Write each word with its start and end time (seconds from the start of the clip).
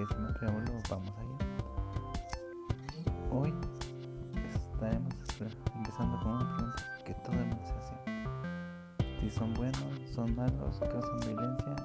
que 0.00 0.14
sin 0.14 0.22
más 0.22 0.32
preámbulo 0.38 0.72
vamos 0.88 1.12
allá. 1.18 1.38
Hoy 3.30 3.54
estaremos 4.72 5.14
empezando 5.74 6.18
con 6.20 6.32
una 6.32 6.56
pregunta 6.56 6.84
que 7.04 7.14
todo 7.14 7.32
el 7.32 7.46
mundo 7.46 7.64
se 7.66 7.72
hace. 7.74 9.20
Si 9.20 9.30
son 9.30 9.52
buenos, 9.54 9.82
son 10.14 10.34
malos, 10.34 10.78
causan 10.78 11.20
violencia 11.20 11.76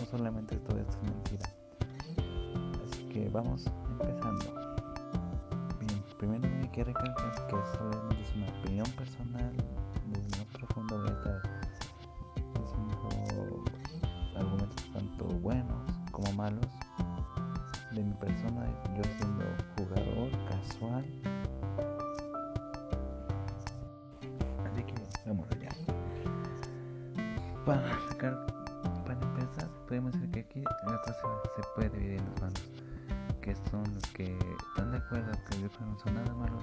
o 0.00 0.04
solamente 0.04 0.56
todo 0.56 0.78
esto 0.78 0.96
es 1.02 1.10
mentira. 1.10 1.48
Así 2.84 3.08
que 3.08 3.28
vamos 3.30 3.66
empezando. 3.90 4.44
Bien, 5.80 6.04
primero 6.18 6.48
hay 6.62 6.68
que 6.68 6.84
recalcar 6.84 7.32
que 7.32 7.40
esto 7.40 7.60
es 8.20 8.36
una 8.36 8.48
opinión 8.60 8.86
personal 8.90 9.52
desde 10.06 10.38
más 10.38 10.46
profundo 10.58 10.96
voy 10.98 11.55
Para 27.66 27.82
sacar, 28.08 28.46
para 29.04 29.20
empezar, 29.20 29.68
podemos 29.88 30.12
decir 30.12 30.30
que 30.30 30.40
aquí 30.40 30.62
la 30.86 31.00
cosa 31.00 31.42
se 31.56 31.62
puede 31.74 31.90
dividir 31.90 32.20
en 32.20 32.26
dos 32.26 32.40
bandos, 32.40 32.62
que 33.42 33.56
son 33.68 33.82
los 33.92 34.06
que 34.12 34.38
están 34.68 34.92
de 34.92 34.98
acuerdo 34.98 35.32
que 35.50 35.58
los 35.58 35.80
no 35.80 35.98
son 35.98 36.14
nada 36.14 36.32
malos 36.34 36.62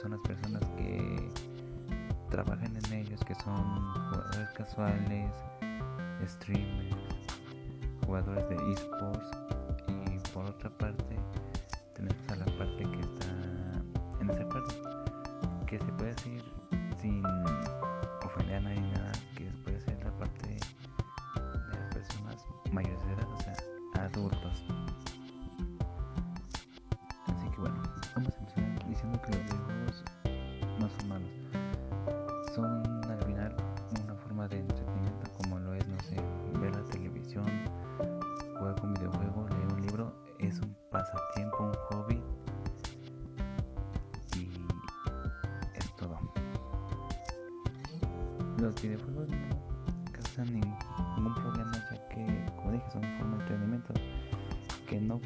son 0.00 0.12
las 0.12 0.20
personas 0.20 0.62
que 0.76 1.28
trabajan 2.30 2.72
en 2.76 2.92
ellos, 2.92 3.20
que 3.24 3.34
son 3.34 3.92
jugadores 4.10 4.48
casuales, 4.56 5.32
streamers, 6.24 6.96
jugadores 8.06 8.48
de 8.48 8.72
esports 8.74 9.30
y 9.88 10.18
por 10.32 10.44
otra 10.44 10.70
parte 10.70 11.16
tenemos 11.94 12.28
a 12.30 12.36
la 12.36 12.44
parte 12.44 12.84
que 12.84 13.00
está 13.00 13.26
en 14.20 14.30
esa 14.30 14.48
parte 14.48 14.74
que 15.66 15.78
se 15.80 15.92
puede 15.94 16.14
decir 16.14 16.44
sin 17.00 17.22
así 27.26 27.50
que 27.50 27.60
bueno 27.60 27.82
vamos 28.14 28.32
a 28.32 28.38
empezar 28.38 28.88
diciendo 28.88 29.20
que 29.22 29.32
los 29.32 29.42
videojuegos 29.44 30.04
no 30.78 30.88
son 30.88 31.08
malos. 31.08 31.30
Son 32.54 33.10
al 33.10 33.24
final 33.24 33.56
una 34.04 34.14
forma 34.14 34.46
de 34.46 34.60
entretenimiento 34.60 35.32
como 35.38 35.58
lo 35.58 35.74
es 35.74 35.88
no 35.88 35.98
sé 36.00 36.16
ver 36.60 36.76
la 36.76 36.84
televisión 36.84 37.44
jugar 38.56 38.76
un 38.84 38.94
videojuego 38.94 39.48
leer 39.48 39.72
un 39.72 39.82
libro. 39.82 40.14
Es 40.38 40.60
un 40.60 40.76
pasatiempo 40.92 41.64
un 41.64 41.74
hobby. 41.90 42.22
Y 44.36 44.48
es 45.74 45.96
todo. 45.96 46.16
Los 48.58 48.80
videojuegos 48.80 49.28
no 49.28 50.12
causan 50.12 50.52
ningún 50.52 50.73
son 52.94 53.04
una 53.04 53.18
forma 53.18 53.36
de 53.36 53.42
entretenimiento 53.42 53.94
que 54.86 55.00
no 55.00 55.20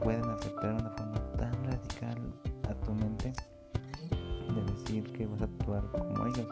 pueden 0.00 0.24
afectar 0.30 0.74
una 0.74 0.90
forma 0.90 1.32
tan 1.36 1.52
radical 1.64 2.32
a 2.68 2.74
tu 2.74 2.92
mente 2.94 3.32
de 4.54 4.72
decir 4.72 5.12
que 5.12 5.26
vas 5.26 5.40
a 5.42 5.44
actuar 5.44 5.84
como 5.90 6.26
ellos. 6.26 6.48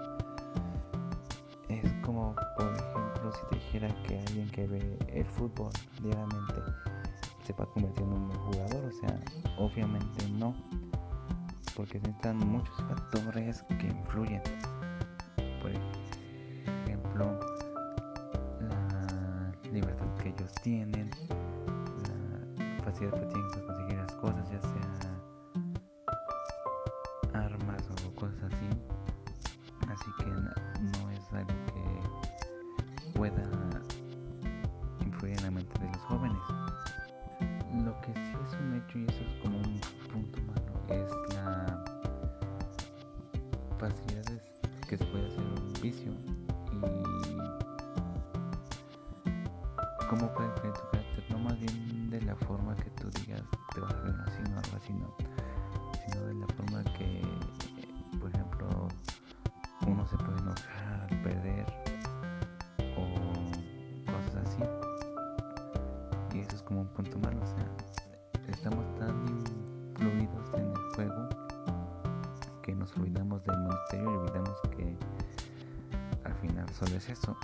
Es 1.69 1.93
como 2.05 2.35
por 2.57 2.67
ejemplo 2.67 3.33
si 3.33 3.47
te 3.49 3.55
dijera 3.57 3.89
que 4.03 4.19
alguien 4.19 4.51
que 4.51 4.67
ve 4.67 4.99
el 5.13 5.25
fútbol 5.25 5.71
diariamente 6.03 6.55
se 7.45 7.53
va 7.53 7.65
a 7.65 7.67
convertir 7.69 8.03
en 8.03 8.13
un 8.13 8.31
jugador 8.31 8.85
o 8.85 8.93
sea 8.93 9.21
obviamente 9.59 10.29
no 10.31 10.55
porque 11.77 11.99
necesitan 11.99 12.39
muchos 12.39 12.75
factores 12.89 13.63
que 13.79 13.87
influyen. 13.87 14.43
Por 15.61 15.71
ejemplo 15.71 15.96
tienen 20.67 21.09
la 22.59 22.83
facilidad 22.83 23.13
que 23.21 23.27
para 23.27 23.67
conseguir 23.67 23.99
las 23.99 24.13
cosas 24.15 24.51
ya 24.51 24.61
sea 24.61 24.91
armas 27.35 27.89
o 28.05 28.15
cosas 28.17 28.43
así. 28.53 28.69
Así 29.87 30.11
que 30.19 30.27
no 30.27 31.11
es 31.13 31.33
algo 31.33 31.55
que 31.67 31.85
pueda 33.17 33.56
solo 76.79 76.97
es 76.97 77.09
eso 77.09 77.37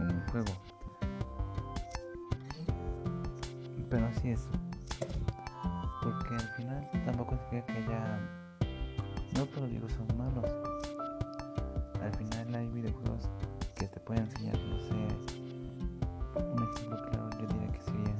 un 0.00 0.22
juego. 0.30 0.52
Pero 3.90 4.06
así 4.06 4.30
es 4.30 4.48
porque 6.02 6.34
al 6.34 6.48
final 6.56 6.90
tampoco 7.04 7.36
significa 7.36 7.66
que 7.66 7.78
haya 7.84 8.20
no 9.34 9.44
todos 9.46 9.68
videojuegos 9.68 9.92
son 9.92 10.18
malos. 10.18 10.44
Al 12.02 12.14
final 12.14 12.54
hay 12.54 12.68
videojuegos 12.68 13.28
que 13.74 13.88
te 13.88 14.00
pueden 14.00 14.24
enseñar 14.24 14.58
no 14.58 14.80
sé 14.80 14.94
un 16.36 16.62
ejemplo 16.62 16.96
claro 17.10 17.30
yo 17.32 17.46
diría 17.46 17.72
que 17.72 17.82
sería 17.82 18.14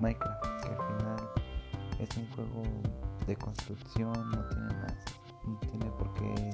Minecraft 0.00 0.44
que 0.62 0.68
al 0.68 0.76
final 0.76 1.30
es 2.00 2.16
un 2.16 2.28
juego 2.30 2.62
de 3.26 3.36
construcción 3.36 4.30
no 4.30 4.48
tiene 4.48 4.66
nada 4.66 4.96
no 5.46 5.58
tiene 5.58 5.86
por 5.92 6.12
qué 6.14 6.52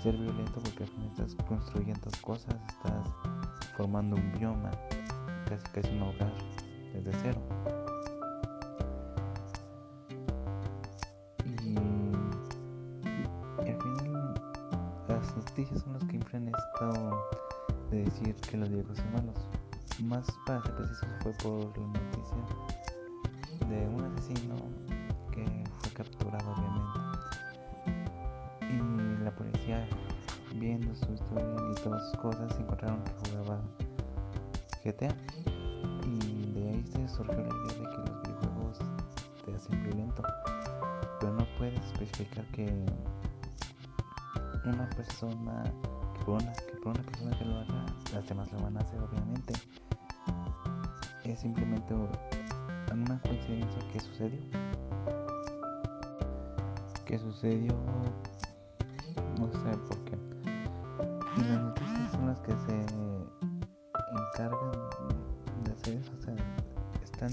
ser 0.00 0.16
violento 0.16 0.60
porque 0.64 0.84
al 0.84 0.88
final 0.88 1.10
estás 1.10 1.34
construyendo 1.46 2.08
cosas 2.22 2.54
estás 2.68 3.08
formando 3.76 4.16
un 4.16 4.32
bioma 4.32 4.70
casi 5.46 5.66
casi 5.72 5.90
un 5.96 6.02
hogar 6.02 6.32
desde 6.94 7.12
cero. 7.22 7.40
Y, 11.64 11.74
y 13.64 13.70
al 13.70 13.82
final 13.82 14.34
las 15.08 15.36
noticias 15.36 15.82
son 15.82 15.92
las 15.94 16.04
que 16.04 16.16
influyen 16.16 16.48
esto 16.48 17.26
de 17.90 18.04
decir 18.04 18.34
que 18.36 18.56
los 18.56 18.68
videojuegos 18.68 18.98
son 18.98 19.12
malos. 19.12 19.36
Más 20.02 20.26
para 20.46 20.62
ser 20.62 20.74
precisos 20.76 21.08
fue 21.22 21.32
por 21.42 21.78
la 21.78 21.86
noticia 21.86 22.36
de 23.68 23.86
un 23.88 24.04
asesino 24.04 24.54
todas 31.82 32.10
sus 32.10 32.18
cosas 32.18 32.58
encontraron 32.58 33.02
que 33.04 33.30
jugaba 33.30 33.60
GTA 34.84 35.14
y 36.04 36.52
de 36.52 36.68
ahí 36.68 36.84
se 36.86 37.08
surgió 37.08 37.36
la 37.36 37.48
idea 37.48 37.78
de 37.78 37.90
que 37.90 38.10
los 38.10 38.22
videojuegos 38.22 38.78
te 39.44 39.54
hacen 39.54 39.82
violento. 39.84 40.22
Pero 41.20 41.32
no 41.34 41.46
puedes 41.58 41.80
especificar 41.86 42.44
que 42.46 42.86
una 44.64 44.88
persona 44.90 45.64
que 46.14 46.24
por 46.24 46.42
una, 46.42 46.52
que 46.52 46.88
una 46.88 47.02
persona 47.02 47.38
que 47.38 47.44
lo 47.44 47.56
haga 47.56 47.86
las 48.12 48.28
demás 48.28 48.52
lo 48.52 48.60
van 48.60 48.76
a 48.76 48.80
hacer 48.80 49.00
obviamente. 49.00 49.54
Es 51.24 51.40
simplemente 51.40 51.94
una 51.94 53.20
coincidencia 53.22 53.80
que 53.92 54.00
sucedió. 54.00 54.40
Que 57.06 57.18
sucedió 57.18 57.74
no 59.38 59.50
sé 59.52 59.70
encargan 64.40 64.72
de 65.64 65.72
hacer 65.72 66.00
o 66.08 67.04
están 67.04 67.30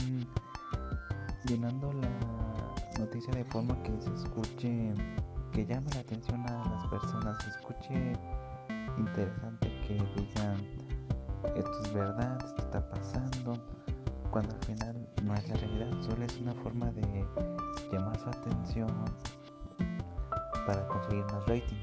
llenando 1.45 1.93
la 1.93 2.99
noticia 2.99 3.33
de 3.33 3.45
forma 3.45 3.81
que 3.83 4.01
se 4.01 4.13
escuche 4.13 4.93
que 5.53 5.65
llame 5.65 5.89
la 5.93 6.01
atención 6.01 6.41
a 6.47 6.69
las 6.69 6.87
personas 6.87 7.41
se 7.43 7.49
escuche 7.51 8.13
interesante 8.97 9.71
que 9.87 9.93
digan 10.15 10.57
esto 11.55 11.81
es 11.83 11.93
verdad 11.93 12.37
esto 12.43 12.61
está 12.63 12.89
pasando 12.89 13.53
cuando 14.31 14.53
al 14.53 14.61
final 14.65 15.07
no 15.23 15.33
es 15.33 15.47
la 15.47 15.55
realidad 15.55 16.01
solo 16.01 16.25
es 16.25 16.37
una 16.39 16.53
forma 16.55 16.91
de 16.91 17.25
llamar 17.91 18.19
su 18.19 18.27
atención 18.27 18.89
para 20.65 20.85
conseguir 20.89 21.23
más 21.23 21.47
rating. 21.47 21.76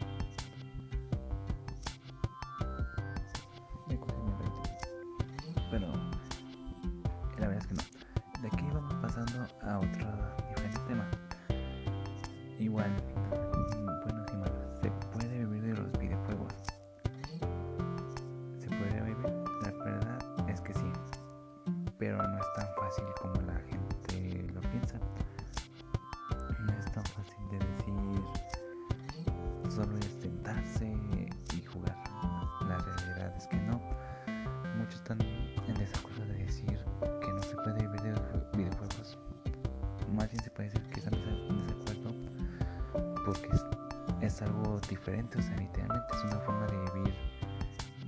Algo 44.74 44.88
diferente. 44.88 45.38
O 45.38 45.42
sea, 45.42 45.56
literalmente 45.56 46.06
es 46.16 46.24
una 46.24 46.38
forma 46.40 46.66
de 46.66 46.92
vivir 46.92 47.14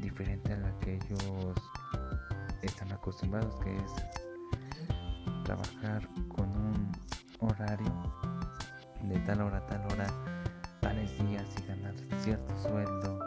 diferente 0.00 0.52
a 0.52 0.56
la 0.56 0.78
que 0.78 0.94
ellos 0.94 1.54
están 2.62 2.92
acostumbrados, 2.92 3.54
que 3.56 3.76
es 3.76 3.92
trabajar 5.44 6.08
con 6.28 6.48
un 6.50 6.92
horario 7.40 7.92
de 9.02 9.18
tal 9.20 9.42
hora 9.42 9.58
a 9.58 9.66
tal 9.66 9.80
hora, 9.92 10.06
tales 10.80 11.16
días 11.18 11.46
y 11.58 11.66
ganar 11.66 11.94
cierto 12.18 12.56
sueldo, 12.58 13.18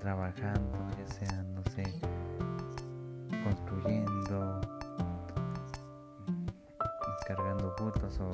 trabajando, 0.00 0.88
ya 0.98 1.06
sea, 1.06 1.42
no 1.42 1.62
sé, 1.70 1.84
construyendo, 3.44 4.60
cargando 7.26 7.74
bultos 7.78 8.18
o 8.20 8.30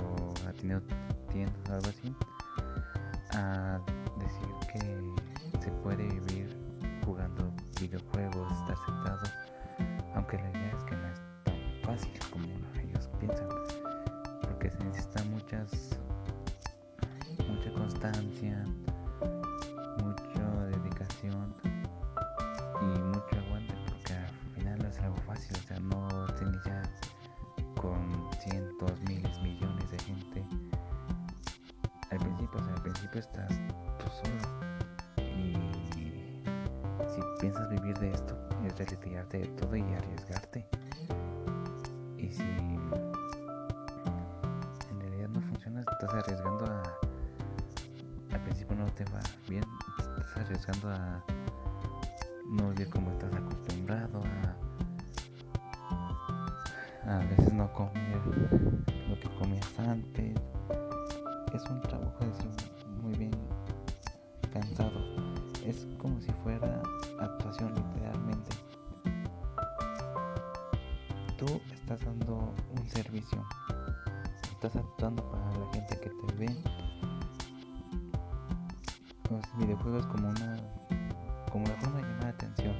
atendiendo 0.48 0.86
tiendas 1.30 1.70
algo 1.70 1.88
así, 1.88 2.14
decir 4.18 4.48
que 4.72 5.60
se 5.60 5.70
puede 5.82 6.04
vivir 6.04 6.56
jugando 7.04 7.52
videojuegos, 7.80 8.52
si 37.10 37.20
piensas 37.40 37.68
vivir 37.68 37.98
de 37.98 38.12
esto, 38.12 38.36
es 38.64 38.78
retirarte 38.78 39.38
de 39.38 39.46
todo 39.48 39.76
y 39.76 39.82
arriesgarte. 39.82 40.66
Y 42.16 42.28
si 42.30 42.42
en 42.42 42.90
realidad 45.00 45.28
no 45.28 45.40
funciona, 45.40 45.80
estás 45.80 46.14
arriesgando 46.14 46.66
a. 46.66 46.82
Al 48.32 48.40
principio 48.44 48.76
no 48.76 48.86
te 48.92 49.04
va 49.06 49.20
bien, 49.48 49.64
estás 49.98 50.36
arriesgando 50.36 50.88
a 50.90 51.24
no 52.46 52.70
vivir 52.70 52.88
como 52.90 53.10
estás 53.10 53.34
acostumbrado, 53.34 54.22
a, 55.90 57.16
a 57.16 57.18
veces 57.24 57.52
no 57.52 57.72
comer 57.72 58.20
lo 59.08 59.18
que 59.18 59.28
comías 59.38 59.78
antes. 59.78 60.34
Es 61.52 61.64
un 61.68 61.82
trabajo, 61.82 62.18
es 62.20 62.86
muy 63.02 63.14
bien 63.16 63.32
cansado. 64.52 65.19
Es 65.70 65.86
como 65.98 66.20
si 66.20 66.32
fuera 66.42 66.82
actuación 67.20 67.72
literalmente. 67.72 68.56
Tú 71.38 71.46
estás 71.72 72.04
dando 72.04 72.52
un 72.76 72.88
servicio. 72.88 73.40
Estás 74.50 74.74
actuando 74.74 75.22
para 75.30 75.46
la 75.46 75.72
gente 75.72 75.96
que 76.00 76.10
te 76.10 76.34
ve. 76.34 76.56
Los 79.30 79.58
videojuegos 79.58 80.06
como 80.06 80.28
una 80.28 80.56
como 81.52 81.64
la 81.66 81.74
forma 81.76 81.98
de 81.98 82.02
llamar 82.02 82.24
la 82.24 82.28
atención. 82.30 82.74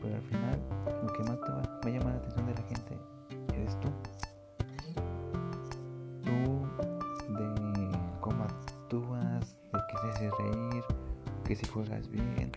Pero 0.00 0.16
al 0.16 0.22
final 0.22 0.62
lo 1.02 1.12
que 1.12 1.22
más 1.22 1.38
te 1.38 1.52
va, 1.52 1.60
va 1.60 1.80
a 1.84 1.90
llamar 1.90 2.14
la 2.14 2.18
atención 2.20 2.46
de 2.46 2.54
la 2.54 2.62
gente 2.62 2.98
eres 3.52 3.78
tú. 3.80 3.88
Tú 6.24 6.66
de 7.34 7.90
cómo 8.22 8.44
actúas, 8.44 9.54
de 9.70 9.80
que 9.90 9.98
se 9.98 10.08
haces 10.08 10.32
reír, 10.38 10.84
que 11.46 11.54
si 11.54 11.66
juegas 11.66 12.10
bien. 12.10 12.50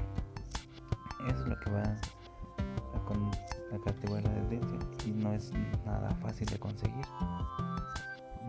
Eso 1.27 1.43
es 1.43 1.47
lo 1.47 1.59
que 1.59 1.69
va 1.69 1.83
a, 1.83 3.05
con, 3.05 3.29
a 3.71 3.83
categoría 3.85 4.27
la 4.29 4.49
tendencia 4.49 4.79
y 5.05 5.11
no 5.11 5.33
es 5.33 5.51
nada 5.85 6.09
fácil 6.21 6.47
de 6.47 6.57
conseguir. 6.57 7.05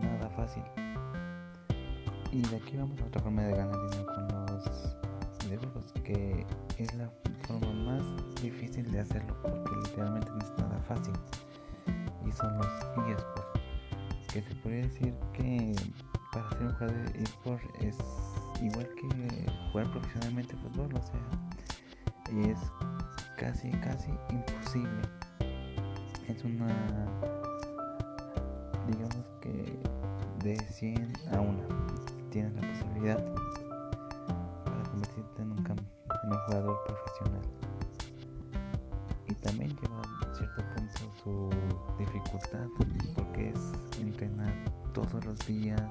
Nada 0.01 0.29
fácil. 0.35 0.63
Y 2.31 2.41
de 2.41 2.55
aquí 2.55 2.77
vamos 2.77 2.99
a 3.01 3.05
otra 3.05 3.21
forma 3.21 3.43
de 3.43 3.55
ganar 3.55 3.75
dinero 3.89 4.05
con 4.07 4.27
los 4.47 4.95
videojuegos, 5.45 5.93
que 6.03 6.45
es 6.77 6.93
la 6.95 7.11
forma 7.45 7.71
más 7.73 8.03
difícil 8.41 8.89
de 8.91 9.01
hacerlo, 9.01 9.37
porque 9.43 9.75
literalmente 9.83 10.31
no 10.31 10.39
es 10.39 10.51
nada 10.57 10.79
fácil. 10.87 11.13
Y 12.25 12.31
son 12.31 12.57
los 12.57 12.67
eSports, 12.67 13.61
que 14.33 14.41
se 14.41 14.55
podría 14.55 14.81
decir 14.87 15.13
que 15.33 15.75
para 16.31 16.49
ser 16.49 16.61
un 16.63 16.73
jugador 16.73 17.11
de 17.11 17.23
eSports 17.23 17.65
es 17.81 17.97
igual 18.61 18.87
que 18.95 19.51
jugar 19.71 19.91
profesionalmente 19.91 20.55
fútbol, 20.57 20.89
o 20.95 21.01
sea, 21.01 22.49
es 22.49 22.59
casi, 23.37 23.71
casi 23.71 24.11
imposible. 24.29 25.01
Es 26.27 26.43
una, 26.43 26.67
digamos 28.87 29.25
que 29.41 29.79
de 30.43 30.57
100 30.57 31.13
a 31.33 31.41
1 31.41 31.67
tienes 32.29 32.53
la 32.53 32.61
posibilidad 32.61 33.25
para 34.63 34.83
convertirte 34.83 35.41
en 35.41 35.51
un, 35.51 35.59
en 35.67 36.31
un 36.31 36.39
jugador 36.45 36.79
profesional. 36.85 37.41
Y 39.27 39.33
también 39.35 39.75
lleva 39.81 40.01
cierto 40.33 40.63
punto 40.75 41.11
su 41.23 41.49
dificultad, 41.97 42.67
porque 43.15 43.49
es 43.49 43.99
entrenar 43.99 44.53
todos 44.93 45.23
los 45.25 45.37
días, 45.47 45.81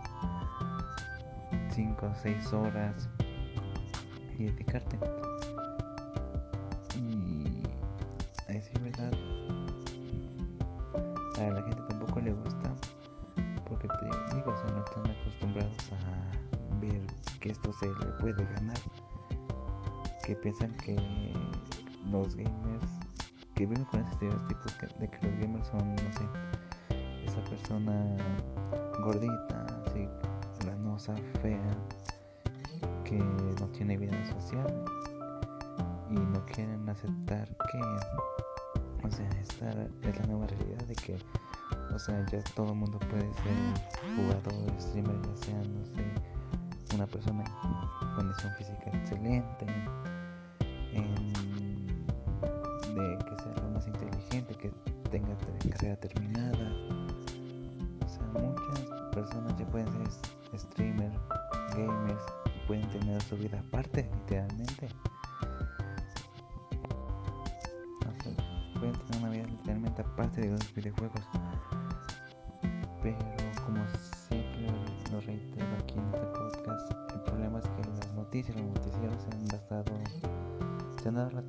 5 2.01 2.07
o 2.07 2.15
6 2.15 2.53
horas 2.55 3.09
y 4.39 4.45
dedicarte. 4.45 4.99
Y 6.97 7.63
a 8.49 8.53
decir 8.53 8.81
verdad, 8.81 9.13
a 11.39 11.51
la 11.51 11.63
gente 11.63 11.83
tampoco 11.89 12.21
le 12.21 12.33
gusta, 12.33 12.73
porque 13.69 13.87
te 13.87 14.37
digo, 14.37 14.51
o 14.51 14.57
sea, 14.57 14.71
no 14.71 14.85
están 14.85 15.11
acostumbrados 15.11 15.93
a 15.93 16.79
ver 16.81 17.03
que 17.39 17.51
esto 17.51 17.71
se 17.75 17.87
le 17.87 18.07
puede 18.21 18.45
ganar. 18.55 18.79
Que 20.25 20.35
piensan 20.37 20.73
que 20.79 20.97
los 22.11 22.35
gamers, 22.35 22.91
que 23.55 23.67
viven 23.67 23.85
con 23.85 24.01
ese 24.01 24.11
estereotipo 24.13 24.65
de 25.01 25.11
que 25.11 25.27
los 25.27 25.39
gamers 25.39 25.67
son, 25.69 25.95
no 25.97 26.13
sé, 26.13 26.27
esa 27.27 27.45
persona 27.45 28.17
gordita, 29.03 29.67
así, 29.87 30.09
granosa, 31.01 31.15
fea, 31.41 31.77
que 33.05 33.17
no 33.17 33.67
tiene 33.69 33.97
vida 33.97 34.25
social 34.27 34.85
y 36.11 36.15
no 36.15 36.45
quieren 36.47 36.89
aceptar 36.89 37.49
que, 37.71 39.07
o 39.07 39.11
sea, 39.11 39.29
esta 39.41 39.71
es 40.03 40.21
la 40.21 40.27
nueva 40.27 40.47
realidad 40.47 40.85
de 40.87 40.95
que, 40.95 41.17
o 41.95 41.99
sea, 41.99 42.25
ya 42.27 42.43
todo 42.55 42.71
el 42.73 42.75
mundo 42.75 42.99
puede 42.99 43.23
ser 43.23 44.17
jugador, 44.17 44.81
streamer, 44.81 45.17
ya 45.23 45.37
sea, 45.37 45.63
no 45.63 45.85
sé, 45.85 46.95
una 46.95 47.07
persona 47.07 47.45
en 48.03 48.15
condición 48.17 48.53
física 48.55 48.91
excelente, 48.93 49.67
en, 50.93 51.15
de 52.95 53.19
que 53.25 53.43
sea 53.43 53.55
lo 53.63 53.71
más 53.71 53.87
inteligente, 53.87 54.55
que 54.55 54.71
tenga 55.11 55.37
carrera 55.71 55.97
terminada. 55.97 56.73
O 58.05 58.09
sea, 58.09 58.23
muchas 58.35 58.90
personas 59.21 59.55
ya 59.59 59.67
pueden 59.67 59.87
ser 59.93 60.59
streamers, 60.59 61.15
gamers, 61.77 62.23
pueden 62.67 62.89
tener 62.89 63.21
su 63.23 63.37
vida 63.37 63.61
aparte, 63.61 64.11
literalmente. 64.15 64.89
Pueden 68.79 68.95
tener 68.95 69.19
una 69.19 69.29
vida 69.29 69.45
literalmente 69.45 70.01
aparte 70.01 70.41
de 70.41 70.51
los 70.53 70.75
videojuegos. 70.75 71.21
Pero 73.03 73.19
como 73.67 73.85
siempre 74.27 74.69
lo 75.13 75.21
reitero 75.21 75.69
aquí 75.79 75.99
en 75.99 76.07
este 76.07 76.27
podcast, 76.27 76.93
el 77.15 77.21
problema 77.21 77.59
es 77.59 77.69
que 77.69 77.91
las 77.91 78.15
noticias, 78.15 78.57
los 78.57 78.67
noticieros 78.69 79.23
se 79.23 79.37
han 79.37 79.45
basado, 79.49 79.93
se 81.03 81.09
han 81.11 81.15
dado 81.15 81.31
la 81.33 81.43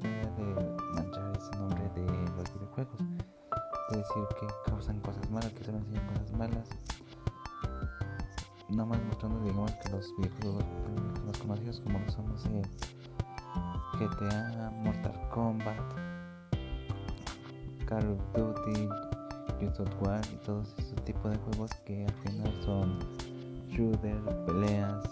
digamos 9.29 9.71
que 9.75 9.89
los 9.91 10.15
videojuegos 10.17 10.63
los 11.27 11.37
conocidos 11.37 11.79
como 11.81 11.99
lo 11.99 12.11
son 12.11 12.39
sé, 12.39 12.61
GTA, 13.99 14.71
Mortal 14.83 15.29
Kombat, 15.29 15.77
Call 17.85 18.09
of 18.09 18.19
Duty, 18.33 18.89
Ubisoft 19.59 19.93
War 20.01 20.21
y 20.33 20.37
todos 20.37 20.73
esos 20.79 20.95
tipos 21.05 21.31
de 21.31 21.37
juegos 21.37 21.71
que 21.85 22.03
al 22.03 22.13
final 22.15 22.61
son 22.63 22.99
shooter, 23.69 24.17
peleas, 24.47 25.03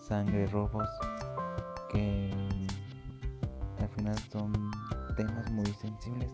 sangre, 0.00 0.46
robos, 0.46 0.88
que 1.90 2.30
al 3.80 3.88
final 3.88 4.16
son 4.30 4.52
temas 5.16 5.50
muy 5.50 5.66
sensibles 5.66 6.30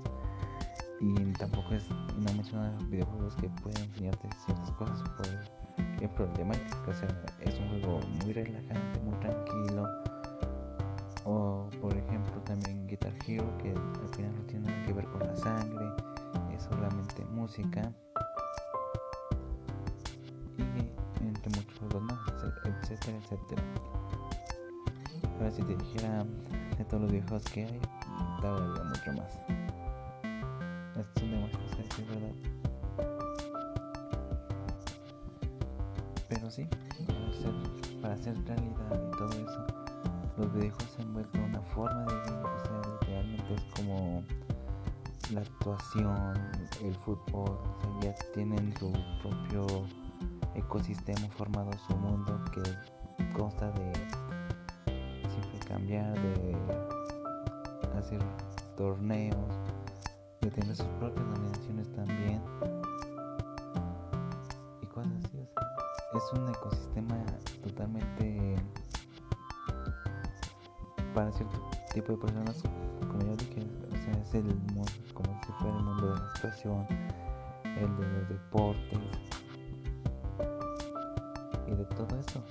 y 1.00 1.32
tampoco 1.34 1.74
es 1.74 1.88
una 1.90 2.32
menciona 2.32 2.76
videojuegos 2.88 3.34
que 3.36 3.48
pueden 3.62 3.82
enseñarte 3.84 4.28
ciertas 4.44 4.70
cosas 4.72 5.00
por 5.10 5.26
el 5.26 6.08
problemática, 6.10 6.90
o 6.90 6.94
sea, 6.94 7.08
es 7.40 7.58
un 7.58 7.68
juego 7.68 8.00
muy 8.22 8.32
relajante, 8.32 9.00
muy 9.00 9.18
tranquilo. 9.20 9.88
O 11.24 11.68
por 11.80 11.96
ejemplo 11.96 12.40
también 12.42 12.86
Guitar 12.86 13.12
Hero 13.26 13.46
que 13.58 13.70
al 13.70 14.08
final 14.14 14.34
no 14.36 14.42
tiene 14.46 14.68
nada 14.68 14.86
que 14.86 14.92
ver 14.92 15.04
con 15.06 15.20
la 15.20 15.34
sangre, 15.36 15.86
es 16.54 16.62
solamente 16.62 17.24
música. 17.26 17.90
Y 20.58 21.24
entre 21.26 21.50
muchos 21.58 21.78
juegos 21.78 22.02
más, 22.02 22.18
etcétera, 22.64 23.18
etcétera. 23.22 23.62
Ahora 25.38 25.50
si 25.50 25.62
te 25.62 25.76
dijera 25.76 26.24
de 26.76 26.84
todos 26.84 27.02
los 27.02 27.12
videojuegos 27.12 27.44
que 27.50 27.64
hay, 27.64 27.80
te 28.40 28.48
mucho 28.84 29.12
más. 29.14 29.63
Para 36.54 37.28
hacer, 37.28 37.52
para 38.00 38.14
hacer 38.14 38.44
realidad 38.46 39.02
y 39.08 39.16
todo 39.16 39.28
eso, 39.30 39.66
los 40.36 40.52
videojuegos 40.52 40.94
se 40.94 41.02
han 41.02 41.12
vuelto 41.12 41.38
una 41.40 41.60
forma 41.60 42.04
de 42.04 42.14
vida. 42.14 42.42
O 42.44 42.60
sea, 42.60 42.92
literalmente 42.92 43.54
es 43.54 43.64
como 43.74 44.22
la 45.32 45.40
actuación, 45.40 46.34
el 46.84 46.94
fútbol, 46.94 47.58
o 47.58 47.80
sea, 47.80 48.00
ya 48.02 48.14
tienen 48.32 48.72
su 48.78 48.92
propio 49.20 49.66
ecosistema 50.54 51.28
formado, 51.30 51.72
su 51.88 51.96
mundo 51.96 52.40
que 52.52 53.32
consta 53.36 53.72
de 53.72 53.92
siempre 55.28 55.58
cambiar, 55.66 56.14
de 56.14 56.56
hacer 57.98 58.20
torneos, 58.76 59.36
de 60.40 60.50
tener 60.52 60.76
sus 60.76 60.86
propias 61.00 61.26
nominaciones 61.26 61.92
también 61.94 62.40
es 66.16 66.32
un 66.32 66.48
ecosistema 66.48 67.16
totalmente 67.62 68.56
para 71.12 71.30
cierto 71.32 71.70
tipo 71.92 72.12
de 72.12 72.18
personas, 72.18 72.62
como 73.00 73.20
yo 73.20 73.36
dije, 73.36 73.66
o 73.92 73.96
sea, 73.96 74.22
es 74.22 74.34
el 74.34 74.44
mundo, 74.44 74.82
como 75.12 75.40
si 75.44 75.52
fuera 75.52 75.76
el 75.76 75.84
mundo 75.84 76.10
de 76.10 76.20
la 76.20 76.26
actuación, 76.26 76.86
el 77.64 77.96
de 77.96 78.08
los 78.08 78.28
deportes 78.28 78.98
y 81.66 81.70
de 81.70 81.84
todo 81.84 82.18
eso. 82.18 82.42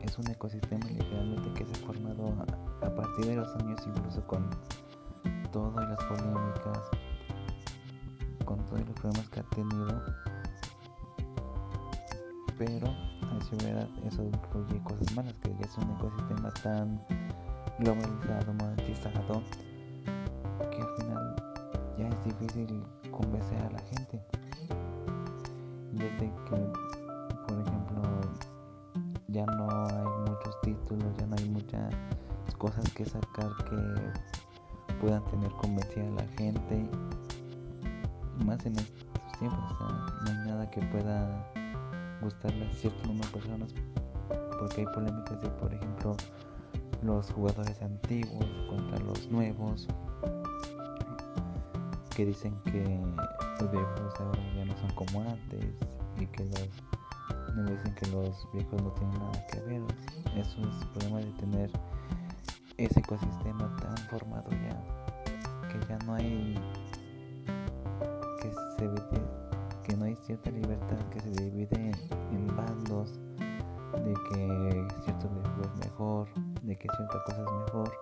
Es 0.00 0.18
un 0.18 0.30
ecosistema 0.30 0.86
literalmente 0.86 1.52
que 1.54 1.64
se 1.64 1.72
ha 1.72 1.86
formado 1.86 2.34
a, 2.82 2.86
a 2.86 2.94
partir 2.94 3.26
de 3.26 3.36
los 3.36 3.48
años, 3.56 3.80
incluso 3.86 4.26
con 4.26 4.50
todo 5.52 5.72
y 5.82 5.86
las 5.86 6.04
polémicas, 6.04 6.80
con 8.44 8.58
todos 8.66 8.80
los 8.80 9.00
problemas 9.00 9.28
que 9.30 9.40
ha 9.40 9.44
tenido. 9.44 10.33
Pero, 12.66 12.86
a 12.86 13.64
verdad, 13.64 13.88
eso 14.06 14.24
incluye 14.24 14.82
cosas 14.84 15.14
malas, 15.14 15.34
que 15.42 15.50
ya 15.50 15.66
es 15.66 15.76
un 15.76 15.90
ecosistema 15.96 16.50
tan 16.62 16.98
globalizado, 17.78 18.54
monetizado, 18.54 19.42
que 20.70 20.80
al 20.80 20.96
final 20.96 21.36
ya 21.98 22.08
es 22.08 22.24
difícil 22.24 22.82
convencer 23.10 23.58
a 23.58 23.70
la 23.70 23.80
gente. 23.80 24.24
Desde 25.92 26.32
que, 26.46 26.72
por 27.46 27.60
ejemplo, 27.60 28.02
ya 29.28 29.44
no 29.44 29.68
hay 29.70 30.30
muchos 30.30 30.60
títulos, 30.62 31.14
ya 31.18 31.26
no 31.26 31.36
hay 31.36 31.50
muchas 31.50 31.94
cosas 32.56 32.88
que 32.94 33.04
sacar 33.04 33.50
que 33.68 34.94
puedan 35.02 35.22
tener 35.26 35.50
convencida 35.52 36.06
a 36.06 36.22
la 36.22 36.26
gente. 36.38 36.88
Más 38.46 38.64
en 38.64 38.76
estos 38.76 39.38
tiempos, 39.38 39.76
no 39.80 40.30
hay 40.30 40.46
nada 40.46 40.70
que 40.70 40.80
pueda 40.80 41.46
gustarle 42.24 42.66
a 42.66 42.72
cierto 42.72 43.06
número 43.06 43.26
de 43.26 43.32
personas 43.32 43.74
porque 44.58 44.80
hay 44.80 44.86
polémicas 44.86 45.40
de, 45.40 45.48
por 45.50 45.72
ejemplo, 45.72 46.16
los 47.02 47.30
jugadores 47.32 47.80
antiguos 47.82 48.46
contra 48.68 48.98
los 49.00 49.28
nuevos 49.30 49.86
que 52.16 52.26
dicen 52.26 52.54
que 52.64 52.82
los 53.60 53.70
viejos 53.70 54.20
ahora 54.20 54.40
ya 54.56 54.64
no 54.64 54.76
son 54.76 54.90
como 54.94 55.20
antes 55.22 55.74
y 56.18 56.26
que 56.26 56.44
los 56.44 57.54
nuevos 57.54 57.76
dicen 57.78 57.94
que 57.96 58.06
los 58.10 58.48
viejos 58.52 58.82
no 58.82 58.90
tienen 58.92 59.18
nada 59.18 59.46
que 59.48 59.60
ver. 59.60 59.82
Eso 60.36 60.60
es 60.60 60.82
el 60.82 60.88
problema 60.88 61.18
de 61.18 61.32
tener 61.32 61.70
ese 62.76 63.00
ecosistema 63.00 63.76
tan 63.76 63.96
formado 64.08 64.50
ya 64.50 65.68
que 65.68 65.86
ya 65.88 65.98
no 66.06 66.14
hay 66.14 66.54
que 68.40 68.50
se 68.76 68.88
divide, 68.88 69.43
que 69.84 69.96
no 69.96 70.06
hay 70.06 70.16
cierta 70.16 70.50
libertad 70.50 70.98
que 71.10 71.20
se 71.20 71.30
divide 71.30 71.92
en 72.32 72.56
bandos 72.56 73.20
de 73.92 74.14
que 74.30 74.88
cierto 75.04 75.30
es 75.62 75.86
mejor 75.86 76.28
de 76.62 76.76
que 76.76 76.88
cierta 76.96 77.22
cosa 77.26 77.44
es 77.44 77.52
mejor 77.66 77.92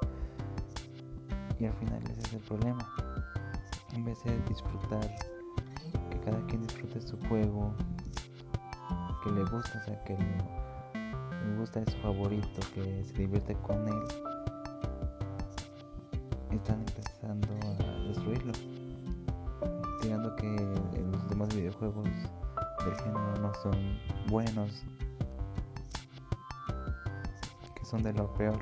y 1.59 1.67
al 1.67 1.73
final 1.75 2.03
ese 2.05 2.21
es 2.21 2.33
el 2.35 2.41
problema. 2.41 2.89
En 3.93 4.05
vez 4.05 4.23
de 4.25 4.37
disfrutar 4.49 5.15
que 6.11 6.21
cada 6.21 6.45
quien 6.47 6.63
disfrute 6.63 7.01
su 7.01 7.17
juego 7.29 7.75
que 9.23 9.31
le 9.31 9.45
gusta 9.45 9.79
o 9.79 9.85
sea 9.85 10.05
que 10.05 10.17
le 10.17 11.57
gusta 11.59 11.81
es 11.81 11.93
su 11.93 11.99
favorito 11.99 12.61
que 12.75 13.05
se 13.05 13.13
divierte 13.15 13.55
con 13.57 13.87
él 13.89 14.03
están 16.51 16.81
empezando 16.81 17.49
a 17.81 18.09
destruirlo 18.09 18.53
tirando 20.01 20.35
que 20.37 20.57
los 21.23 21.31
demás 21.31 21.55
videojuegos 21.55 22.05
del 22.05 22.95
género 22.97 23.35
no 23.41 23.55
son 23.55 23.99
buenos 24.29 24.85
son 27.93 28.03
de 28.03 28.13
lo 28.15 28.33
peor. 28.33 28.59